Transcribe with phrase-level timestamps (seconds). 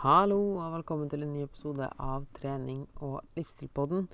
[0.00, 4.06] Hallo og velkommen til en ny episode av Trening og livsstilpodden.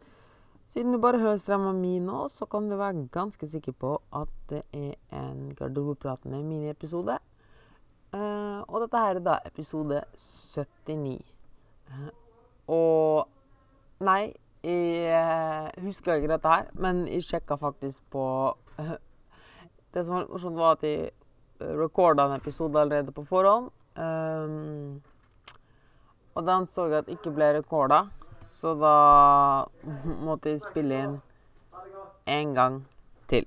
[0.67, 4.33] Siden du bare hører stemma mi nå, så kan du være ganske sikker på at
[4.51, 7.21] det er en garderobepratende miniepisode.
[8.11, 11.23] Uh, og dette her er da episode 79.
[11.87, 12.11] Uh,
[12.67, 14.35] og Nei,
[14.67, 18.25] jeg husker ikke dette her, men jeg sjekka faktisk på
[19.95, 21.13] Det som var morsomt, var at jeg
[21.63, 23.71] recorda en episode allerede på forhånd.
[23.95, 25.05] Um,
[26.37, 28.05] og den så jeg at ikke ble rekorda,
[28.45, 28.97] så da
[30.27, 31.15] måtte jeg spille inn
[32.27, 32.83] en gang
[33.31, 33.47] til.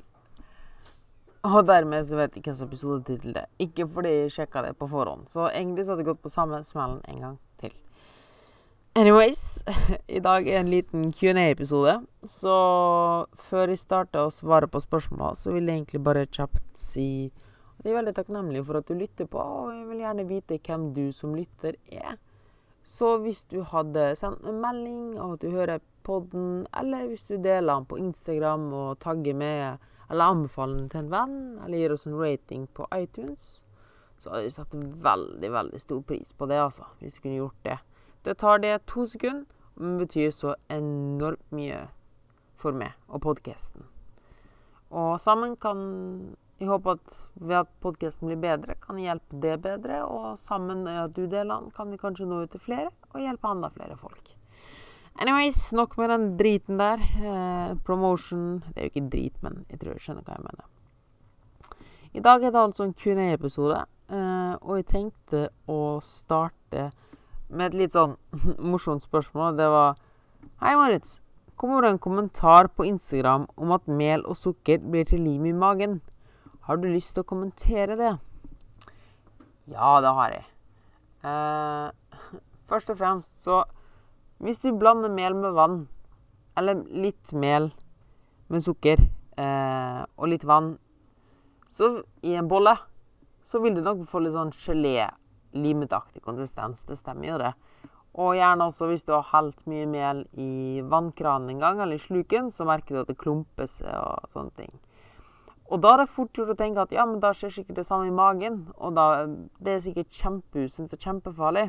[1.47, 3.51] Og dermed så vet jeg hvilken episodetittel det er.
[3.63, 5.29] Ikke fordi jeg sjekka det på forhånd.
[5.31, 7.75] Så egentlig så hadde jeg gått på samme smellen en gang til.
[8.99, 9.61] Anyways,
[10.17, 11.99] i dag er en liten Q&A-episode.
[12.27, 12.55] Så
[13.51, 17.29] før jeg starter å svare på spørsmål, så vil jeg egentlig bare kjapt si
[17.79, 20.57] at jeg er veldig takknemlig for at du lytter på, og jeg vil gjerne vite
[20.65, 22.17] hvem du som lytter er.
[22.89, 27.35] Så hvis du hadde sendt en melding og at du hører podden, eller hvis du
[27.37, 29.77] deler den på Instagram og tagger med,
[30.09, 33.59] eller anbefaler den til en venn, eller gir oss en rating på iTunes,
[34.19, 34.73] så hadde vi satt
[35.05, 36.89] veldig, veldig stor pris på det, altså.
[36.99, 37.77] Hvis du kunne gjort det.
[38.25, 41.85] Det tar det to sekunder, men betyr så enormt mye
[42.59, 43.85] for meg og podkasten.
[44.89, 45.85] Og sammen kan
[46.59, 50.01] jeg håper at ved at podkasten blir bedre, kan jeg hjelpe det bedre.
[50.03, 53.23] Og sammen med at du deler den, kan vi kanskje nå ut til flere og
[53.23, 54.33] hjelpe enda flere folk.
[55.19, 56.99] Anyways, nok med den driten der.
[56.99, 60.67] Eh, promotion Det er jo ikke drit, men jeg tror jeg skjønner hva jeg mener.
[62.13, 66.91] I dag er det altså en Q&A-episode, eh, og jeg tenkte å starte
[67.49, 68.15] med et litt sånn
[68.71, 69.57] morsomt spørsmål.
[69.57, 69.99] Det var
[70.61, 71.19] Hei, Moritz.
[71.59, 75.51] Kommer det en kommentar på Instagram om at mel og sukker blir til lim i
[75.51, 75.99] magen?
[76.69, 78.11] Har du lyst til å kommentere det?
[79.71, 80.43] Ja, det har jeg.
[81.25, 82.17] Eh,
[82.69, 83.63] først og fremst så
[84.37, 85.79] Hvis du blander mel med vann,
[86.55, 87.71] eller litt mel
[88.47, 90.69] med sukker eh, og litt vann
[91.67, 91.89] så
[92.23, 92.75] i en bolle,
[93.43, 95.09] så vil du nok få litt sånn gelé,
[95.57, 96.85] limetaktig konsistens.
[96.87, 97.51] Det stemmer jo, det.
[98.21, 102.05] Og gjerne også hvis du har helt mye mel i vannkranen en gang, eller i
[102.05, 104.71] sluken, så merker du at det klumpes og sånne ting.
[105.69, 107.85] Og da er det fort gjort å tenke at ja, men da skjer sikkert det
[107.85, 108.63] samme i magen.
[108.77, 109.27] Og da,
[109.61, 111.67] det er sikkert kjempeusunt og kjempefarlig.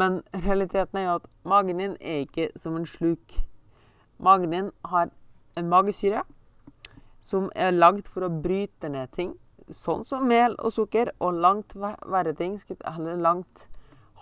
[0.00, 3.36] Men realiteten er jo at magen din er ikke som en sluk.
[4.16, 5.12] Magen din har
[5.56, 6.24] en magesyre
[7.26, 9.34] som er lagd for å bryte ned ting.
[9.68, 12.54] Sånn som mel og sukker, og langt verre ting,
[12.86, 13.66] eller langt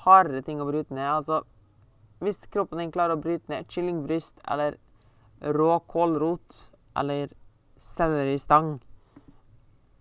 [0.04, 1.10] hardere ting å bryte ned.
[1.10, 1.42] Altså,
[2.24, 4.78] hvis kroppen din klarer å bryte ned kyllingbryst eller
[5.54, 7.32] rå kålrot eller
[7.80, 8.78] selleristang.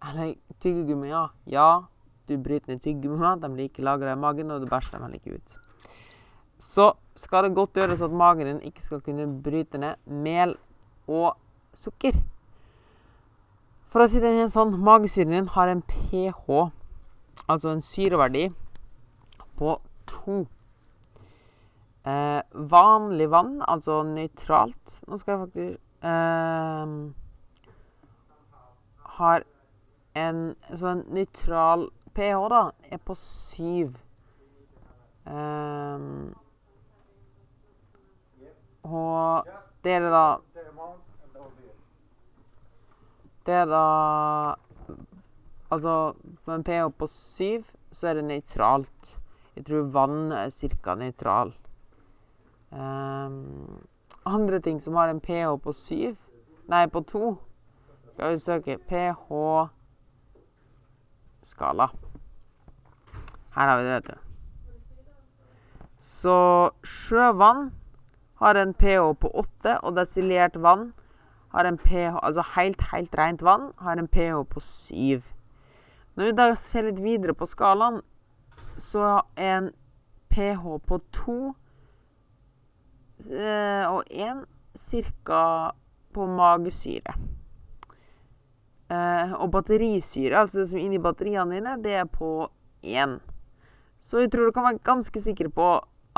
[0.04, 1.28] Eller tyggegummi, ja.
[1.46, 1.86] Ja,
[2.28, 3.40] du bryter ned tyggegummier.
[3.42, 5.58] De blir ikke lagra i magen, og du bæsjer dem heller ikke ut.
[6.59, 10.56] Så skal det godt gjøres at magen din ikke skal kunne bryte ned mel
[11.08, 11.36] og
[11.76, 12.16] sukker.
[13.92, 16.70] For å si det sånn, magesyren din har en pH,
[17.46, 18.48] altså en syreverdi,
[19.60, 19.75] på
[20.10, 20.44] to.
[22.04, 25.93] Eh, vanlig vann, altså nøytralt Nå skal jeg faktisk
[29.18, 29.46] har
[30.14, 30.40] en
[30.78, 33.94] sånn nøytral pH, da, er på 7.
[35.24, 36.34] Um,
[38.84, 39.47] og
[39.86, 40.25] det er det da
[43.47, 43.86] Det er da
[45.72, 46.13] Altså,
[46.46, 49.13] med en pH på 7, så er det nøytralt.
[49.56, 50.94] Jeg tror vann er ca.
[51.00, 51.53] nøytral.
[52.69, 53.81] Um,
[54.25, 56.16] andre ting som har en pH på 7
[56.69, 57.38] Nei, på 2
[58.13, 59.67] Skal vi søke pH-skala.
[63.56, 64.13] Her har vi det, vet du.
[65.97, 67.72] Så sjøvann
[68.39, 70.94] har en pH på 8, og desilert vann
[71.51, 75.22] har en pH Altså helt, helt rent vann har en pH på 7.
[76.16, 78.01] Når vi da ser litt videre på skalaen,
[78.77, 79.69] så er en
[80.30, 81.62] pH på 2 Eh,
[83.28, 84.44] og én
[84.75, 85.72] ca.
[86.14, 87.16] på magesyre.
[88.94, 92.50] Eh, og batterisyre, altså det som er inni batteriene dine, det er på
[92.84, 93.18] én.
[94.04, 95.70] Så jeg tror du kan være ganske sikker på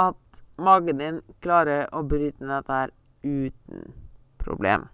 [0.02, 2.94] at magen din klarer å bryte ned dette her
[3.24, 3.94] uten
[4.42, 4.88] problem.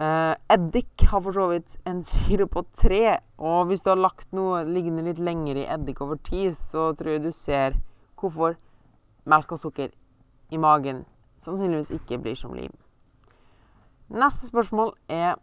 [0.00, 4.30] Uh, eddik har for så vidt en syre på tre, og hvis du har lagt
[4.36, 7.76] noe liggende litt lenger i eddik over tid, så tror jeg du ser
[8.20, 8.56] hvorfor
[9.28, 9.92] melk og sukker
[10.50, 11.04] i magen
[11.40, 12.72] sannsynligvis ikke blir som lim.
[14.10, 15.36] Neste spørsmål er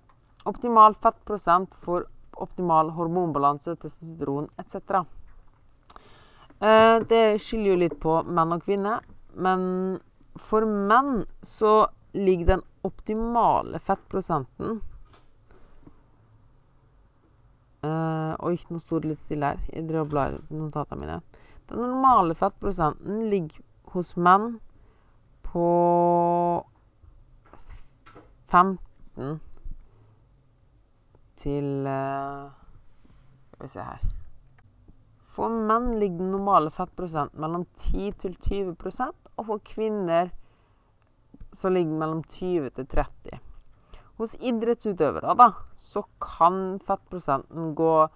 [0.48, 2.08] optimal fettprosent for
[2.38, 5.04] optimal hormonbalanse, testosteron etc.
[6.62, 9.06] Eh, det skiller jo litt på menn og kvinner.
[9.34, 10.00] Men
[10.38, 11.88] for menn så
[12.18, 14.82] ligger den optimale fettprosenten
[17.86, 19.60] Uh, oi, nå sto det litt stille her.
[19.70, 21.18] Jeg driver og blar notatene mine.
[21.70, 23.62] Den normale fettprosenten ligger
[23.94, 24.58] hos menn
[25.58, 26.66] på
[28.54, 29.40] 15
[31.38, 32.54] til uh,
[33.50, 34.06] Skal vi se her
[35.34, 38.78] For menn ligger den normale fettprosenten mellom 10 til 20
[39.38, 40.30] og for kvinner
[41.54, 43.42] så ligger den mellom 20 til 30
[44.18, 48.08] hos idrettsutøvere, da, så kan fettprosenten gå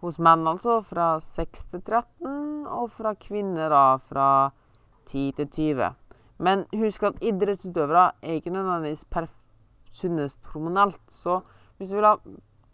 [0.00, 4.28] hos menn altså fra 6 til 13, og fra kvinner da fra
[5.10, 5.90] 10 til 20.
[6.40, 9.04] Men husk at idrettsutøvere er ikke nødvendigvis
[9.92, 11.02] sunnest hormonelt.
[11.08, 11.40] Så
[11.76, 12.16] hvis du vil ha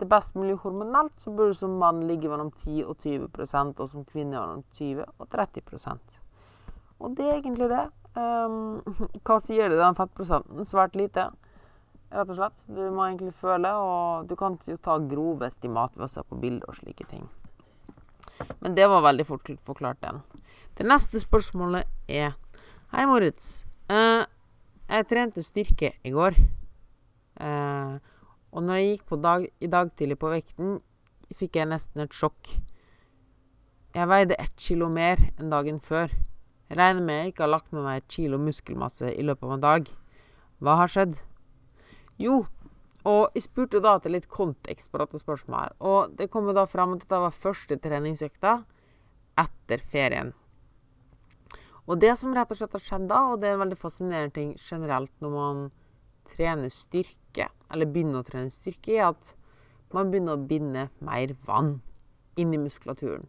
[0.00, 3.88] det best mulig hormonelt, så burde du som mann ligge mellom 10 og 20% og
[3.88, 5.98] som kvinne mellom 20 og 30%
[6.98, 7.86] Og det er egentlig det.
[8.16, 8.82] Um,
[9.26, 10.64] hva sier det den fettprosenten?
[10.64, 11.30] Svært lite
[12.12, 12.56] rett og slett.
[12.68, 16.38] Du må egentlig føle, og du kan jo ta grove estimat ved å se på
[16.40, 17.26] bilder og slike ting.
[18.60, 20.20] Men det var veldig fort forklart, den.
[20.76, 22.36] Det neste spørsmålet er
[22.94, 23.64] Hei, Moritz.
[23.90, 24.22] Uh,
[24.86, 26.36] jeg trente styrke i går.
[27.34, 27.98] Uh,
[28.54, 30.76] og når jeg gikk dag, i dag tidlig på vekten,
[31.34, 32.52] fikk jeg nesten et sjokk.
[33.90, 36.14] Jeg veide ett kilo mer enn dagen før.
[36.70, 39.56] Jeg regner med jeg ikke har lagt med meg et kilo muskelmasse i løpet av
[39.56, 39.92] en dag.
[40.62, 41.18] Hva har skjedd?
[42.22, 42.44] Jo,
[43.02, 45.74] og jeg spurte da til litt kontekst på dette spørsmålet.
[45.82, 48.60] Og det kom jo da fram at dette var første treningsøkta
[49.42, 50.36] etter ferien.
[51.86, 54.34] Og det som rett og slett har skjedd da, og det er en veldig fascinerende
[54.34, 55.60] ting generelt når man
[56.26, 59.34] trener styrke, eller begynner å trene styrke, er at
[59.94, 61.76] man begynner å binde mer vann
[62.36, 63.28] inn i muskulaturen.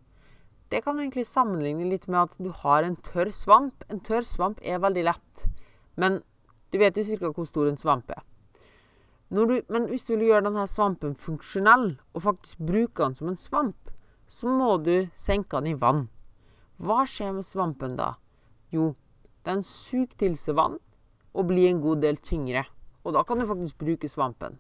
[0.72, 3.86] Det kan du egentlig sammenligne litt med at du har en tørr svamp.
[3.88, 5.46] En tørr svamp er veldig lett,
[5.96, 6.20] men
[6.74, 7.32] du vet jo ca.
[7.32, 8.26] hvor stor en svamp er.
[9.30, 13.40] Du, men hvis du vil gjøre denne svampen funksjonell, og faktisk bruke den som en
[13.40, 13.92] svamp,
[14.28, 16.08] så må du senke den i vann.
[16.84, 18.16] Hva skjer med svampen da?
[18.78, 18.92] Jo,
[19.48, 20.78] den suger til seg vann
[21.34, 22.66] og blir en god del tyngre.
[23.06, 24.58] Og da kan du faktisk bruke svampen.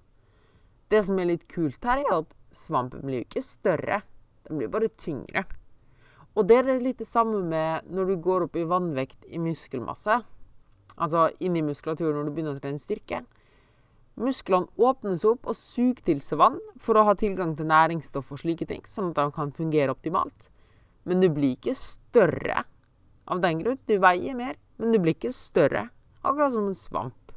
[0.90, 4.02] Det som er litt kult her, er at svampen blir ikke større.
[4.48, 5.44] Den blir bare tyngre.
[6.38, 10.22] Og det er litt det samme med når du går opp i vannvekt i muskelmasse.
[10.98, 13.26] Altså inni muskulaturen når du begynner å trene styrke
[14.18, 18.40] Musklene åpnes opp og suger til seg vann for å ha tilgang til næringsstoff og
[18.42, 20.48] slike ting, sånn at de kan fungere optimalt.
[21.06, 22.64] Men du blir ikke større
[23.28, 23.80] av den grunn.
[23.88, 25.88] Du veier mer, men du blir ikke større.
[26.24, 27.34] Akkurat som en svamp.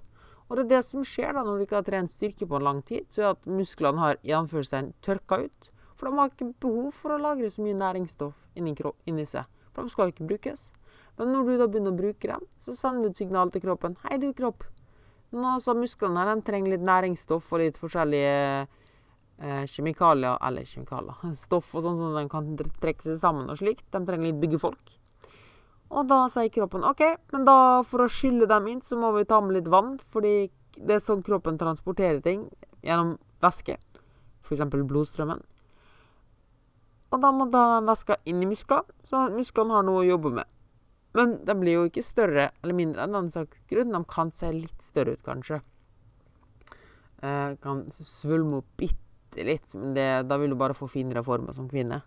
[0.50, 2.66] Og det er det som skjer da når du ikke har trent styrke på en
[2.66, 5.70] lang tid, så er at musklene har i anførselstegn tørka ut.
[5.94, 8.74] For de har ikke behov for å lagre så mye næringsstoff inni,
[9.06, 9.46] inni seg.
[9.70, 10.70] For de skal jo ikke brukes.
[11.20, 13.94] Men når du da begynner å bruke dem, så sender du et signal til kroppen.
[14.06, 14.64] Hei, du kropp.
[15.30, 21.36] Nå, så musklene her, de trenger litt næringsstoff og litt forskjellige eh, kjemikalier Eller kjemikalier
[21.44, 22.48] Stoff og sånn som de kan
[22.82, 23.86] trekke seg sammen og slikt.
[23.92, 24.96] De trenger litt byggefolk.
[25.90, 27.02] Og da sier kroppen OK,
[27.34, 29.96] men da for å skylle dem inn, så må vi ta med litt vann.
[30.12, 32.46] Fordi det er sånn kroppen transporterer ting
[32.86, 33.76] gjennom væske.
[34.46, 34.62] F.eks.
[34.70, 35.42] blodstrømmen.
[37.10, 40.56] Og da må da væska inn i musklene, så musklene har noe å jobbe med.
[41.18, 43.90] Men de blir jo ikke større eller mindre enn den sak, grunn.
[43.90, 45.58] De kan se litt større ut, kanskje.
[47.20, 51.56] Eh, kan svulme opp bitte litt, men det, da vil du bare få finere former
[51.56, 51.98] som kvinne.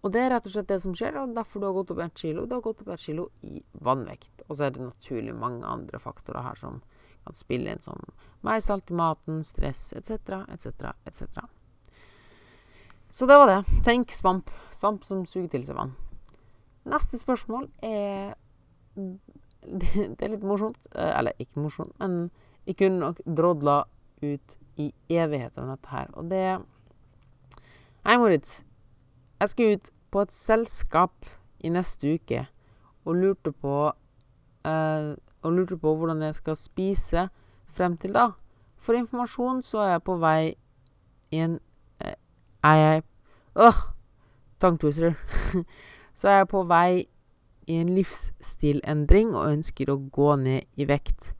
[0.00, 2.00] Og det er rett og slett det som skjer, og derfor du har gått opp
[2.06, 2.46] ett kilo.
[2.48, 4.46] Du har gått opp ett kilo i vannvekt.
[4.48, 6.80] Og så er det naturlig mange andre faktorer her som
[7.26, 8.00] kan spille inn, som
[8.46, 11.42] mer salt i maten, stress etc., etc., etc.
[13.12, 13.58] Så det var det.
[13.84, 14.50] Tenk svamp.
[14.72, 15.92] Svamp som suger til seg vann.
[16.88, 18.32] Neste spørsmål er
[19.60, 20.86] Det er litt morsomt.
[20.94, 22.30] Eh, eller ikke morsomt, men
[22.64, 23.82] jeg kunne nok drodla
[24.22, 26.08] ut i evigheter om dette her.
[26.16, 26.44] Og det
[28.06, 28.62] Hei, Moritz.
[29.40, 31.28] Jeg skal ut på et selskap
[31.60, 32.44] i neste uke
[33.04, 33.92] og lurte på
[34.66, 37.28] eh, Og lurte på hvordan jeg skal spise
[37.66, 38.26] frem til da.
[38.76, 40.54] For informasjon så er jeg på vei
[41.30, 41.58] i en
[42.00, 42.18] eh,
[42.64, 43.02] Er jeg
[43.56, 43.80] Åh!
[44.62, 45.14] Uh,
[46.18, 47.08] så er jeg på vei
[47.66, 51.32] i en livsstilendring og ønsker å gå ned i vekt.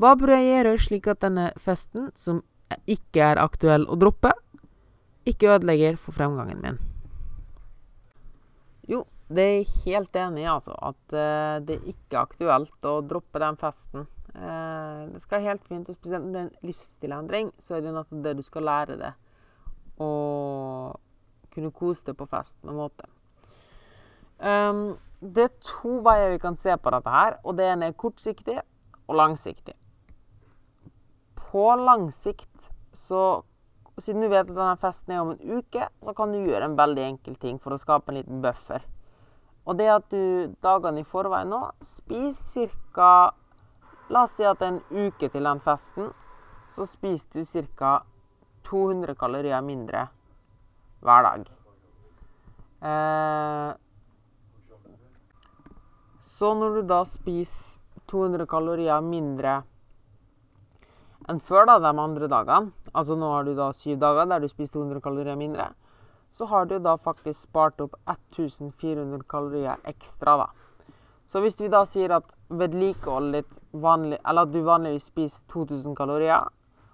[0.00, 2.42] Hva bør jeg gjøre slik at denne festen, som
[2.90, 4.34] ikke er aktuell å droppe,
[5.30, 6.80] ikke ødelegger for fremgangen min?
[8.90, 10.74] Jo, det er jeg helt enig i, altså.
[10.74, 14.08] At uh, det er ikke aktuelt å droppe den festen.
[14.34, 17.94] Uh, det skal helt fint, og spesielt når det er en livsstilendring, så er det
[17.94, 19.12] nettopp det du skal lære det.
[20.02, 20.98] Og
[21.54, 23.06] kunne kose deg på fest med måte.
[24.40, 27.98] Um, det er to veier vi kan se på dette her, og det ene er
[27.98, 28.56] kortsiktig
[29.06, 29.74] og langsiktig.
[31.50, 33.42] På lang sikt så
[34.00, 36.78] Siden du vet at denne festen er om en uke, så kan du gjøre en
[36.78, 38.84] veldig enkel ting for å skape en liten buffer.
[39.68, 43.30] Og det at du dagene i forveien nå spiser ca.
[44.10, 46.08] La oss si at det er en uke til den festen.
[46.70, 48.00] Så spiser du ca.
[48.70, 50.06] 200 kalorier mindre
[51.04, 51.46] hver dag.
[52.80, 53.70] Eh,
[56.24, 57.76] så når du da spiser
[58.08, 59.60] 200 kalorier mindre
[61.28, 64.48] enn før da, de andre dagene, altså nå har du da syv dager der du
[64.48, 65.70] spiser 200 kalorier mindre,
[66.30, 70.48] så har du da faktisk spart opp 1400 kalorier ekstra, da.
[71.26, 75.94] Så hvis vi da sier at vedlikehold litt vanlig, eller at du vanligvis spiser 2000
[75.98, 76.48] kalorier,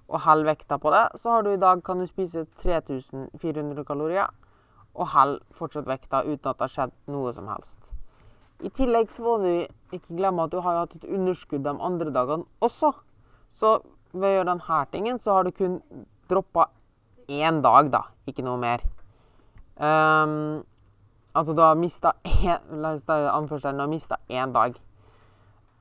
[0.07, 4.31] og holder vekta på det, så har du i dag kan du spise 3400 kalorier
[4.95, 7.91] og holder fortsatt vekta uten at det har skjedd noe som helst.
[8.65, 9.51] I tillegg så må du
[9.93, 12.93] ikke glemme at du har hatt et underskudd de andre dagene også.
[13.53, 13.81] Så
[14.17, 15.81] ved å gjøre denne tingen, så har du kun
[16.31, 16.69] droppa
[17.29, 18.03] én dag, da.
[18.27, 18.83] Ikke noe mer.
[19.77, 20.65] Um,
[21.37, 23.79] altså du har mista én La oss ta anførselen.
[23.79, 24.79] Du har mista én dag.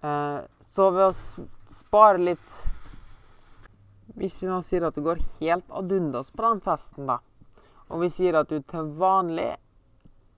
[0.03, 0.43] Uh,
[0.75, 2.55] så ved å spare litt
[4.19, 7.17] Hvis vi nå sier at det går helt ad undas på den festen, da,
[7.89, 9.49] og vi sier at du til vanlig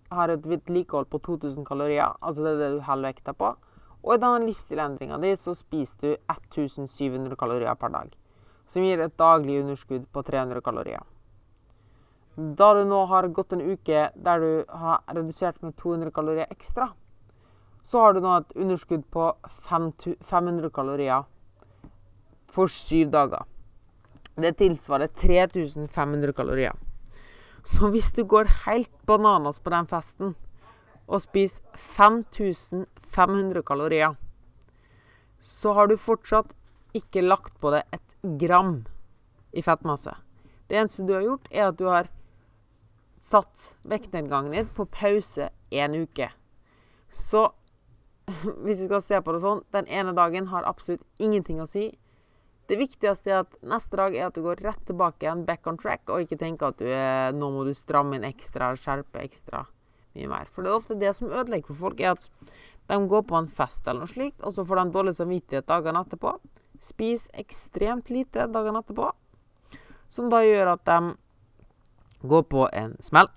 [0.10, 3.52] har et vedlikehold på 2000 kalorier, altså det er det du holder vekta på.
[4.04, 8.14] Og i denne livsstilendringa di så spiser du 1700 kalorier per dag.
[8.68, 11.04] Som gir et daglig underskudd på 300 kalorier.
[12.38, 16.92] Da du nå har gått en uke der du har redusert med 200 kalorier ekstra,
[17.84, 19.32] så har du nå et underskudd på
[19.70, 21.24] 500 kalorier
[22.52, 23.46] for syv dager.
[24.38, 26.76] Det tilsvarer 3500 kalorier.
[27.66, 30.36] Så hvis du går helt bananas på den festen
[31.08, 31.64] og spiser
[31.96, 34.16] 5500 kalorier,
[35.40, 36.54] så har du fortsatt
[36.98, 38.82] ikke lagt på deg et gram
[39.56, 40.14] i fettmasse.
[40.68, 42.10] Det eneste du har gjort, er at du har
[43.24, 46.28] satt vektnedgangen din på pause en uke.
[47.12, 47.48] Så
[48.64, 51.90] hvis vi skal se på det sånn, den ene dagen har absolutt ingenting å si.
[52.68, 55.80] Det viktigste er at neste dag er at du går rett tilbake igjen, back on
[55.80, 59.64] track, og ikke tenker at du er, nå må du stramme inn ekstra, skjerpe ekstra
[60.18, 60.50] mye mer.
[60.52, 62.28] For det er ofte det som ødelegger for folk, er at
[62.88, 66.04] de går på en fest eller noe slikt, og så får de dårlig samvittighet dagene
[66.04, 66.36] etterpå.
[66.84, 69.10] Spis ekstremt lite dagene etterpå,
[70.10, 73.32] som da gjør at de går på en smell.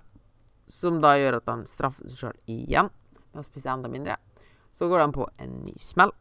[0.71, 2.91] Som da gjør at de straffer seg sjøl igjen
[3.31, 4.15] med å spise enda mindre.
[4.71, 6.13] Så går de på en ny smell,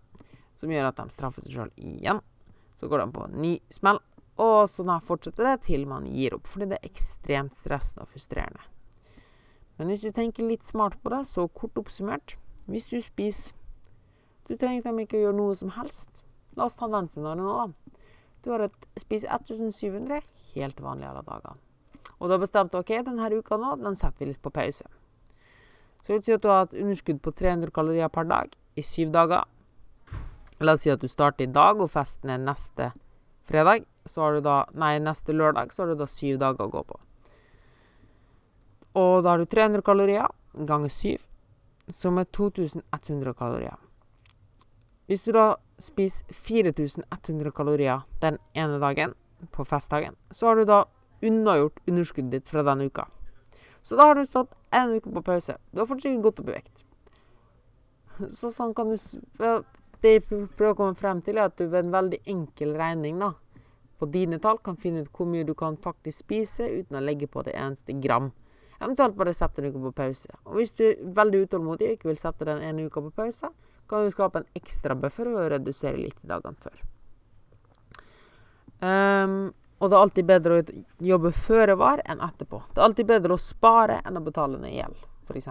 [0.59, 2.19] som gjør at de straffer seg sjøl igjen
[2.81, 3.99] så går de på en ny smell,
[4.41, 8.63] og så fortsetter det til man gir opp, fordi det er ekstremt stressende og frustrerende.
[9.81, 12.35] Men hvis du tenker litt smart på det, så kort oppsummert
[12.69, 13.57] Hvis du spiser
[14.45, 16.25] Du trenger ikke å gjøre noe som helst.
[16.59, 17.95] La oss ta den nå, da.
[18.45, 20.21] Du har et, spiser 1700
[20.53, 21.57] helt vanlig alle dager.
[22.19, 24.85] Og du har bestemt ok, denne uka nå, den setter vi litt på pause.
[26.03, 28.85] Så la vil si at du har et underskudd på 300 kalorier per dag i
[28.85, 29.47] syv dager.
[30.61, 32.91] La oss si at du starter i dag, og festen er neste
[33.49, 33.87] fredag.
[34.05, 36.85] Så har du da, nei, neste lørdag så har du da syv dager å gå
[36.91, 37.01] på.
[38.99, 40.27] Og da har du 300 kalorier
[40.67, 41.17] ganger 7,
[41.95, 43.79] som er 2100 kalorier.
[45.07, 49.15] Hvis du da spiser 4100 kalorier den ene dagen,
[49.51, 50.85] på festdagen, så har du da
[51.25, 53.07] unnagjort underskuddet ditt fra denne uka.
[53.83, 55.57] Så da har du stått en uke på pause.
[55.73, 56.83] Du har fortsatt ikke gått opp i vekt.
[58.29, 58.99] Så sånn kan du
[60.01, 63.21] det jeg prøver å komme frem til, er at du ved en veldig enkel regning
[63.21, 63.35] da,
[64.01, 67.29] på dine tall kan finne ut hvor mye du kan faktisk spise uten å legge
[67.29, 68.31] på det eneste gram.
[68.81, 70.31] Eventuelt bare sette en uke på pause.
[70.49, 73.51] Og hvis du er veldig utålmodig og ikke vil sette den ene uka på pause,
[73.91, 76.79] kan du skape en ekstra buffer og redusere litt dagene før.
[78.81, 80.65] Um, og det er alltid bedre å
[81.05, 82.63] jobbe føre var enn etterpå.
[82.73, 85.51] Det er alltid bedre å spare enn å betale ned gjeld, f.eks.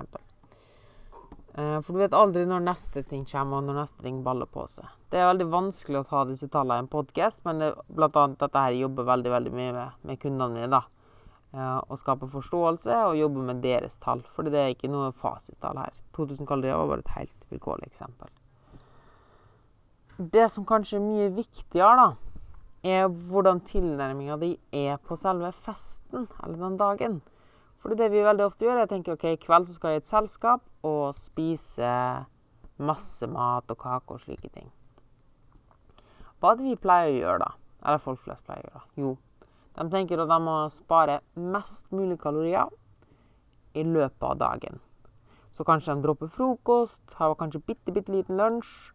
[1.60, 4.66] Uh, for du vet aldri når neste ting kommer, og når neste ting baller på
[4.72, 4.90] seg.
[5.14, 8.42] Det er veldig vanskelig å ta disse tallene i en podkast, men det, blant annet
[8.42, 10.72] dette her jobber veldig veldig mye med, med kundene mine.
[10.74, 10.86] da.
[11.50, 15.96] Eh, skape forståelse og jobbe med deres tall, for det er ikke noe fasittall her.
[16.14, 18.30] 2000 kalorier var bare et helt vilkårlig eksempel.
[20.20, 22.10] Det som kanskje er mye viktigere, da,
[22.84, 27.22] er hvordan tilnærminga di er på selve festen, eller den dagen.
[27.80, 30.02] Fordi det vi veldig ofte gjør, er å tenke ok, i kveld så skal jeg
[30.02, 31.94] i et selskap og spise
[32.78, 34.70] masse mat og kake og slike ting.
[36.40, 37.50] Hva er det vi pleier å gjøre da?
[37.88, 38.86] Eller folk flest pleier å gjøre?
[39.00, 39.16] Jo,
[39.80, 42.68] de tenker at de må spare mest mulig kalorier
[43.80, 44.82] i løpet av dagen.
[45.56, 48.92] Så kanskje de dropper frokost, har kanskje bitte, bitte liten lunsj,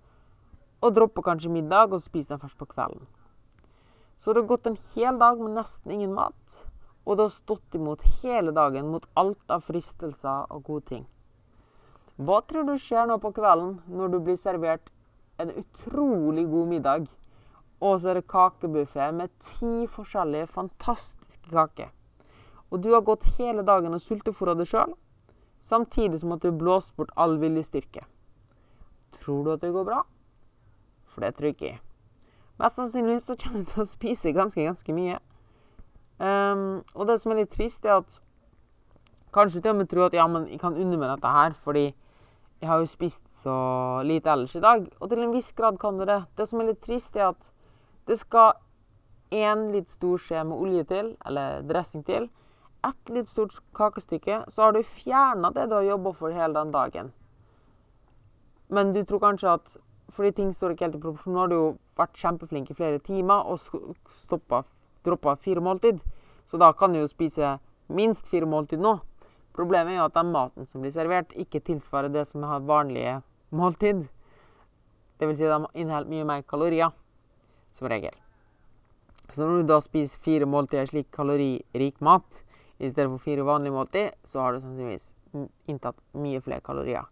[0.84, 3.08] og dropper kanskje middag, og spiser de først på kvelden.
[4.20, 6.60] Så det har gått en hel dag med nesten ingen mat,
[7.04, 11.08] og det har stått imot hele dagen mot alt av fristelser og gode ting.
[12.20, 14.92] Hva tror du skjer nå på kvelden når du blir servert
[15.40, 17.08] en utrolig god middag,
[17.84, 21.90] og så er det kakebuffé med ti forskjellige fantastiske kaker?
[22.72, 24.94] Og du har gått hele dagen og sultefòra deg sjøl,
[25.60, 28.06] samtidig som at du blåser bort all viljestyrke.
[29.20, 30.00] Tror du at det går bra?
[31.12, 31.80] For det tror ikke jeg.
[32.58, 35.20] Mest sannsynlig så kommer du til å spise ganske, ganske mye.
[36.18, 38.20] Um, og det som er litt trist, er at
[39.34, 41.88] kanskje med tror at ja, men jeg kan unne meg dette her, fordi
[42.60, 43.54] jeg har jo spist så
[44.06, 44.86] lite ellers i dag.
[45.00, 46.22] Og til en viss grad kan du det.
[46.38, 47.50] Det som er litt trist, er at
[48.06, 48.54] det skal
[49.34, 52.28] én litt stor skje med olje til, eller dressing til,
[52.84, 56.72] ett litt stort kakestykke, så har du fjerna det du har jobba for hele den
[56.74, 57.12] dagen.
[58.68, 59.76] Men du tror kanskje at
[60.14, 61.34] fordi ting står ikke helt i proporsjon.
[61.34, 61.68] Nå har du jo
[61.98, 63.62] vært kjempeflink i flere timer og
[64.12, 64.62] stoppa,
[65.06, 66.02] droppa fire måltid.
[66.46, 67.56] Så da kan du jo spise
[67.88, 68.98] minst fire måltid nå.
[69.54, 73.20] Problemet er jo at den maten som blir servert, ikke tilsvarer det som har vanlige
[73.54, 74.04] måltid.
[75.18, 76.90] Det vil si de inneholder mye mer kalorier,
[77.74, 78.14] som regel.
[79.32, 82.42] Så når du da spiser fire måltider slik kaloririk mat
[82.78, 85.12] i stedet for fire vanlige måltid, så har du sannsynligvis
[85.70, 87.06] inntatt mye flere kalorier.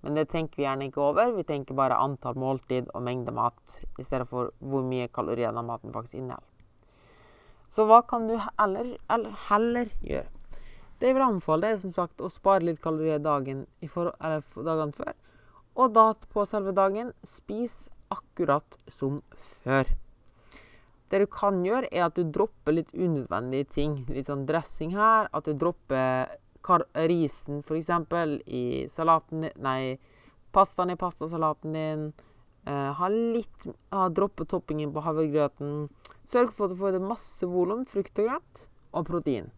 [0.00, 1.32] Men det tenker vi gjerne ikke over.
[1.34, 5.66] Vi tenker bare antall måltid og mengde mat i stedet for hvor mye kalorier den
[5.66, 6.52] maten faktisk inneholder.
[7.66, 8.94] Så hva kan du heller,
[9.48, 10.30] heller gjøre?
[11.00, 14.14] Det jeg vil anbefale, er som sagt å spare litt kalorier dagen for,
[14.64, 15.12] dagene før.
[15.76, 19.18] Og da på selve dagen spis akkurat som
[19.64, 19.90] før.
[21.10, 24.00] Det du kan gjøre, er at du dropper litt unødvendige ting.
[24.10, 25.30] Litt sånn dressing her.
[25.36, 26.34] At du dropper
[27.06, 27.90] risen f.eks.
[28.46, 29.98] i salaten Nei,
[30.50, 32.08] pastaen i pastasalaten din.
[32.66, 35.86] Uh, ha litt ha Droppe toppingen på havregrøten.
[36.26, 39.52] Sørg for at du får masse volum, frukt og grønt, og protein.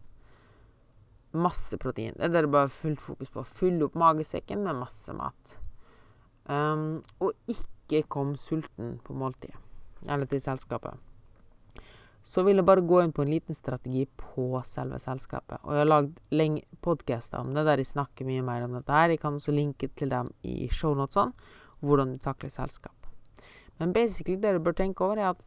[1.33, 2.13] Masse protein.
[2.13, 3.41] Det er det du bare fullt fokus på.
[3.41, 5.57] Fyll opp magesekken med masse mat.
[6.45, 9.57] Um, og ikke kom sulten på måltidet.
[10.05, 11.08] Eller til selskapet
[12.29, 15.63] så vil jeg bare gå inn på en liten strategi på selve selskapet.
[15.63, 19.09] Og jeg har lagd podkaster om det, der jeg snakker mye mer om dette her.
[19.09, 21.33] Jeg kan også linke til dem i shownotene,
[21.81, 23.09] hvordan du takler selskap.
[23.79, 25.41] Men basically det du bør tenke over, er at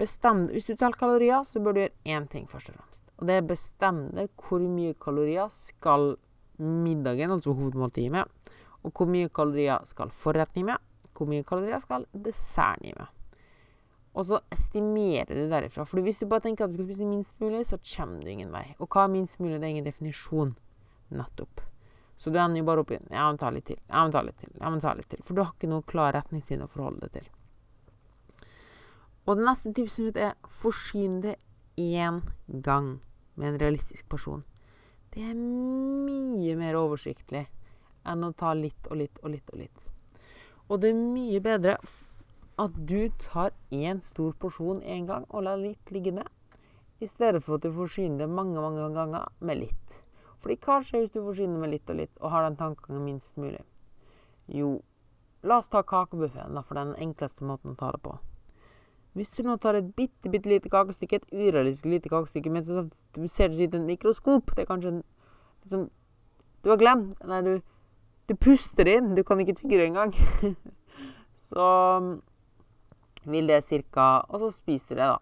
[0.00, 3.04] bestem, hvis du teller kalorier, så bør du gjøre én ting først og fremst.
[3.18, 6.14] Og det er bestemme hvor mye kalorier skal
[6.58, 8.56] middagen, altså hovedmåltidet, med.
[8.84, 10.80] Og hvor mye kalorier skal forretning med.
[11.12, 13.13] Hvor mye kalorier skal desserten gi med.
[14.14, 15.84] Og så estimerer du derifra.
[15.88, 18.52] For hvis du bare tenker at du skal spise minst mulig, så kommer du ingen
[18.54, 18.66] vei.
[18.78, 19.58] Og hva er minst mulig?
[19.58, 20.54] Det er ingen definisjon.
[21.14, 21.64] Nettopp.
[22.16, 23.80] Så du ender jo bare opp i Ja, men ta litt til.
[23.88, 24.52] Ja, men ta litt til.
[24.60, 25.22] Ja, men ta litt til.
[25.26, 27.26] For du har ikke noe klar retningslinje å forholde deg til.
[29.24, 31.38] Og det neste tipset mitt er forsyn det
[31.80, 33.00] én gang
[33.34, 34.44] med en realistisk person.
[35.10, 37.46] Det er mye mer oversiktlig
[38.06, 39.84] enn å ta litt og litt og litt og litt.
[40.68, 41.78] Og det er mye bedre
[42.58, 46.28] at du tar én stor porsjon én gang og lar litt ligge ned,
[47.02, 50.00] i stedet for at du forsyner det mange mange ganger med litt.
[50.44, 53.38] Fordi hva skjer hvis du forsyner med litt og litt, og har den tanken minst
[53.40, 53.64] mulig?
[54.46, 54.76] Jo,
[55.42, 58.14] la oss ta kakebuffeen, for den enkleste måten å ta det på.
[59.14, 63.28] Hvis du nå tar et bitte, bitte lite kakestykke, et urealistisk lite kakestykke men du
[63.30, 65.02] ser det ut i et mikroskop Det er kanskje en
[65.62, 65.84] liksom,
[66.64, 67.60] Du har glemt Nei, du,
[68.26, 69.14] du puster inn.
[69.14, 70.14] Du kan ikke tygge det engang.
[71.48, 71.68] så
[73.26, 75.18] vil det cirka Og så spiser du det, da.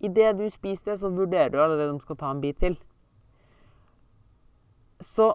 [0.00, 2.78] Idet du spiser det, så vurderer du allerede om du skal ta en bit til.
[5.00, 5.34] Så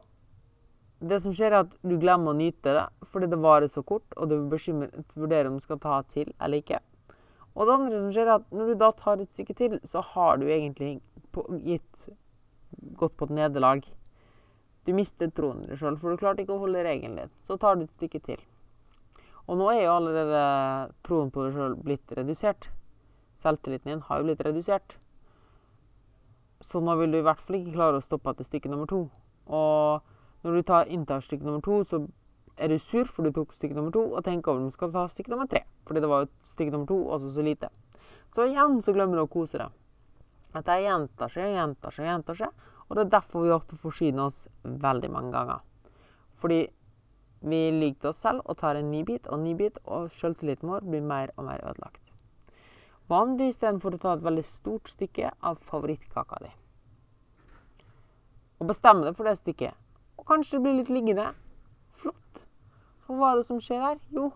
[1.05, 4.07] det som skjer, er at du glemmer å nyte det fordi det varer så kort,
[4.17, 6.79] og du vurderer om du skal ta til eller ikke.
[7.55, 10.01] Og det andre som skjer, er at når du da tar et stykke til, så
[10.13, 10.97] har du egentlig
[11.63, 12.09] gitt
[12.99, 13.85] gått på et nederlag.
[14.85, 17.31] Du mister troen deg sjøl, for du klarte ikke å holde regelen din.
[17.47, 18.41] Så tar du et stykke til.
[19.45, 20.41] Og nå er jo allerede
[21.05, 22.69] troen på deg sjøl blitt redusert.
[23.41, 24.97] Selvtilliten din har jo blitt redusert.
[26.65, 29.03] Så nå vil du i hvert fall ikke klare å stoppe etter stykke nummer to.
[29.45, 32.01] Og når du tar, inntar stykke nummer to, så
[32.57, 34.93] er du sur for du tok stykke nummer to, og tenker over om du skal
[34.93, 35.65] ta stykke nummer tre.
[35.85, 37.69] Fordi det var jo stykke nummer to altså så lite.
[38.33, 39.73] Så igjen så glemmer du å kose deg.
[40.55, 42.65] At det gjentar seg gjentar seg gjentar seg.
[42.87, 45.61] Og det er derfor vi ofte forsyner oss veldig mange ganger.
[46.39, 46.63] Fordi
[47.45, 50.85] vi til oss selv og tar en ny bit og ny bit, og selvtilliten vår
[50.89, 52.01] blir mer og mer ødelagt.
[53.07, 56.51] Hva om du istedenfor å ta et veldig stort stykke av favorittkaka di?
[58.59, 59.77] Og bestemme deg for det stykket.
[60.17, 61.27] Og kanskje det blir litt liggende.
[61.93, 62.47] Flott.
[63.05, 63.99] Og hva er det som skjer her?
[64.15, 64.31] Jo,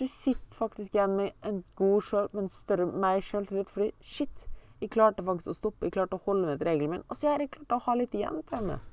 [0.00, 3.70] du sitter faktisk igjen med en god sjøl, men en større, mer sjøltillit.
[3.70, 4.48] Fordi shit,
[4.82, 7.04] jeg klarte faktisk å stoppe, jeg klarte å holde med til regelen min.
[7.06, 8.91] Og så har jeg klart å ha litt igjen til meg.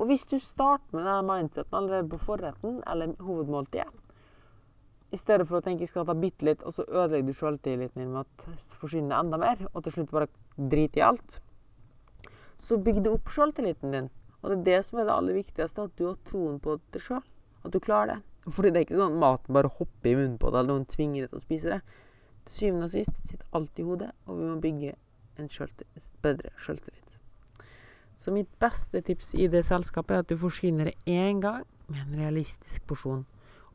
[0.00, 4.06] Og hvis du starter med denne mindseten allerede på forretten eller hovedmåltidet,
[5.10, 8.00] i stedet for å tenke jeg skal ta bitte litt, og så ødelegger du sjøltilliten
[8.00, 11.40] din med at forsvinner enda mer, og til slutt bare driter i alt,
[12.60, 14.08] så bygg du opp sjøltilliten din.
[14.40, 17.04] Og det er det som er det aller viktigste, at du har troen på deg
[17.04, 17.24] sjøl.
[17.66, 18.18] At du klarer det.
[18.48, 20.88] Fordi det er ikke sånn at maten bare hopper i munnen på deg, eller noen
[20.88, 21.80] tvinger deg til å spise det.
[22.46, 24.96] Til syvende og sist sitter alt i hodet, og vi må bygge
[25.40, 25.50] en
[26.24, 27.09] bedre sjøltillit.
[28.20, 32.02] Så mitt beste tips i det selskapet er at du forsyner det én gang med
[32.02, 33.22] en realistisk porsjon.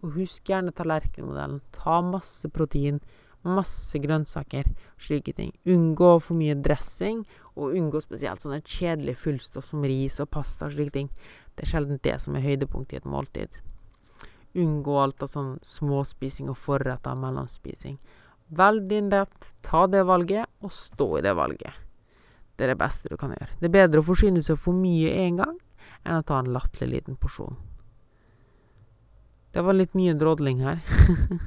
[0.03, 1.63] Og husk gjerne tallerkenmodellen.
[1.73, 2.99] Ta masse protein,
[3.41, 4.69] masse grønnsaker,
[5.01, 5.49] slike ting.
[5.65, 7.23] Unngå for mye dressing,
[7.55, 11.09] og unngå spesielt sånne kjedelige fullstoff som ris og pasta og slike ting.
[11.55, 13.61] Det er sjelden det som er høydepunktet i et måltid.
[14.55, 17.97] Unngå alt av sånn småspising og forretter og mellomspising.
[18.55, 21.84] Velg din rett, ta det valget, og stå i det valget.
[22.55, 23.51] Det er det beste du kan gjøre.
[23.59, 25.57] Det er bedre å forsyne seg for mye én gang
[26.05, 27.57] enn å ta en latterlig liten porsjon.
[29.55, 30.81] Det var litt mye drodling her.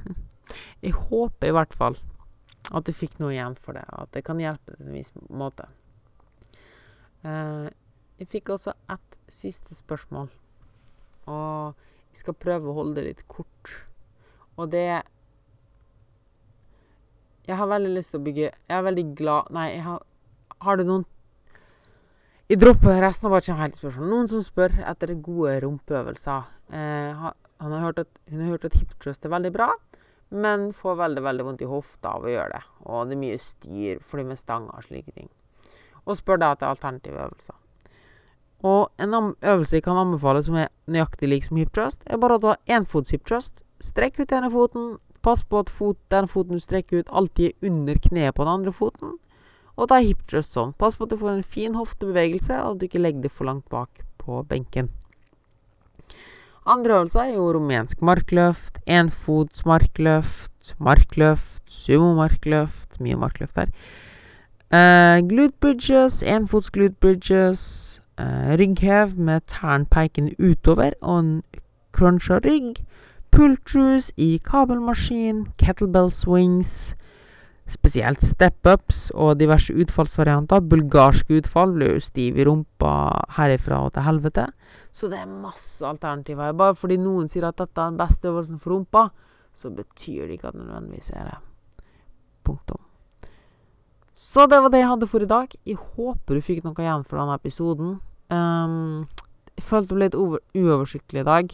[0.83, 1.97] jeg håper i hvert fall
[2.69, 4.97] at du fikk noe igjen for det, og at det kan hjelpe deg på en
[4.97, 5.67] viss måte.
[7.25, 7.69] Uh,
[8.19, 10.29] jeg fikk også et siste spørsmål,
[11.29, 11.77] og
[12.09, 13.73] jeg skal prøve å holde det litt kort.
[14.59, 15.01] Og det
[17.47, 20.03] Jeg har veldig lyst til å bygge Jeg er veldig glad Nei, jeg har
[20.61, 21.05] har du noen
[22.49, 24.07] Jeg dropper resten av bare.
[24.09, 26.47] Noen som spør etter gode rumpeøvelser.
[26.73, 27.27] Eh,
[27.59, 29.67] han har hørt at, hun har hørt at hip thrust er veldig bra,
[30.29, 32.63] men får veldig veldig vondt i hofta av å gjøre det.
[32.89, 35.29] Og det er mye styr fordi med stanger og slike ting.
[36.07, 37.59] Og spør deg etter alternative øvelser.
[38.65, 42.39] Og en øvelse jeg kan anbefale som er nøyaktig lik som hip thrust, er bare
[42.39, 43.63] å ta enfots hip thrust.
[43.79, 44.97] Strekk ut ene foten.
[45.21, 48.53] Pass på at fot, den foten du strekker ut, alltid er under kneet på den
[48.53, 49.17] andre foten.
[49.79, 50.73] Og ta hip thrust sånn.
[50.75, 53.47] Pass på at du får en fin hoftebevegelse, og at du ikke legger det for
[53.47, 54.91] langt bak på benken.
[56.69, 63.71] Andre øvelser er jo rumensk markløft, enfots markløft, markløft, sumo-markløft Mye markløft her.
[64.69, 71.31] Uh, glute bridges, enfots glute bridges, uh, rygghev med tærne pekende utover og en
[71.95, 72.83] cruncha rygg.
[73.31, 76.95] Pull-trues i kabelmaskin, kettlebell swings,
[77.69, 80.63] Spesielt step-ups og diverse utfallsvarianter.
[80.65, 82.93] Bulgarske utfall blir jo stiv i rumpa
[83.37, 84.47] herifra og til helvete.
[84.91, 86.55] Så det er masse alternativer.
[86.57, 89.09] Bare fordi noen sier at dette er den beste øvelsen for rumpa,
[89.53, 91.39] så betyr det ikke at det nødvendigvis er det.
[92.47, 92.81] Punktum.
[94.19, 95.53] Så det var det jeg hadde for i dag.
[95.65, 97.99] Jeg håper du fikk noe igjen for denne episoden.
[98.33, 99.05] Um,
[99.55, 101.53] jeg følte det ble litt uoversiktlig i dag.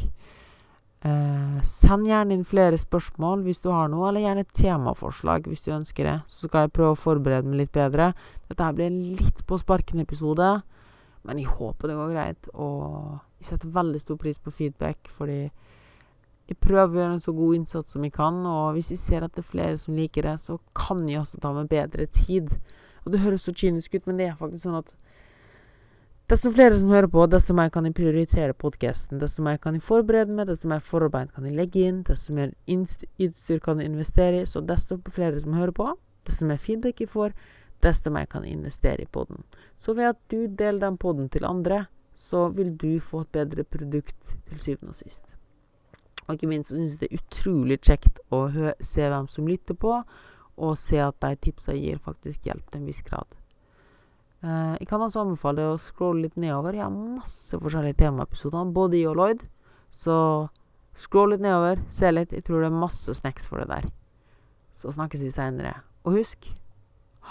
[1.06, 5.70] Eh, send gjerne inn flere spørsmål hvis du har noe, eller gjerne temaforslag hvis du
[5.76, 6.16] ønsker det.
[6.32, 8.14] Så skal jeg prøve å forberede meg litt bedre.
[8.50, 10.50] Dette her blir en litt på sparken-episode,
[11.26, 12.50] men jeg håper det går greit.
[12.58, 15.44] Og jeg setter veldig stor pris på feedback, fordi
[16.46, 18.42] jeg prøver å gjøre en så god innsats som jeg kan.
[18.50, 21.42] Og hvis jeg ser at det er flere som liker det, så kan jeg også
[21.44, 22.50] ta meg bedre tid.
[23.06, 24.96] Og det høres så kynisk ut, men det er faktisk sånn at
[26.26, 29.20] Desto flere som hører på, desto mer kan jeg prioritere podkasten.
[29.22, 32.56] Desto mer kan jeg forberede meg, desto mer forarbeid kan jeg legge inn, desto mer
[32.66, 34.48] utstyr kan jeg investere i.
[34.50, 35.86] Så desto flere som hører på,
[36.26, 37.38] desto mer feedback jeg får,
[37.86, 39.46] desto mer kan jeg investere i poden.
[39.78, 41.84] Så ved at du deler den poden til andre,
[42.18, 45.30] så vil du få et bedre produkt til syvende og sist.
[46.26, 48.48] Og ikke minst så syns jeg det er utrolig kjekt å
[48.82, 50.02] se hvem som lytter på,
[50.58, 53.30] og se at de tipsa gir, faktisk hjelper til en viss grad.
[54.46, 56.78] Uh, jeg kan også anbefale deg å scrolle litt nedover.
[56.78, 59.46] Jeg har masse forskjellige temaepisoder, både i og Lloyd.
[59.96, 60.18] Så
[60.96, 62.36] scroll litt nedover, se litt.
[62.36, 63.90] Jeg tror det er masse snacks for det der.
[64.78, 65.80] Så snakkes vi seinere.
[66.06, 66.46] Og husk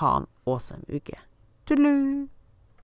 [0.00, 1.20] ha en awesome uke.
[1.68, 2.33] Tudelu!